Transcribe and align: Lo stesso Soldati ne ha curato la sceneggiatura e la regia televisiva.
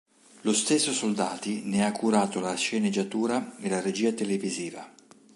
Lo 0.41 0.51
stesso 0.55 0.91
Soldati 0.93 1.61
ne 1.65 1.85
ha 1.85 1.91
curato 1.91 2.39
la 2.39 2.55
sceneggiatura 2.55 3.55
e 3.59 3.69
la 3.69 3.79
regia 3.81 4.11
televisiva. 4.11 4.91